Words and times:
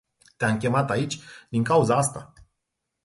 Te-am 0.37 0.57
chemat 0.59 0.89
aici 0.89 1.19
din 1.49 1.63
cauza 1.63 1.95
asta. 1.97 2.33